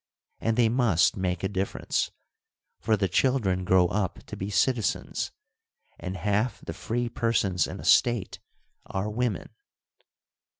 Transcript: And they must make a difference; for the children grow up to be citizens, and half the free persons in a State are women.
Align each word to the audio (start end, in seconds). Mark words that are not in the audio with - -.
And 0.39 0.57
they 0.57 0.67
must 0.67 1.15
make 1.15 1.43
a 1.43 1.47
difference; 1.47 2.09
for 2.79 2.97
the 2.97 3.07
children 3.07 3.63
grow 3.63 3.85
up 3.89 4.23
to 4.25 4.35
be 4.35 4.49
citizens, 4.49 5.31
and 5.99 6.17
half 6.17 6.59
the 6.61 6.73
free 6.73 7.07
persons 7.07 7.67
in 7.67 7.79
a 7.79 7.85
State 7.85 8.39
are 8.87 9.11
women. 9.11 9.49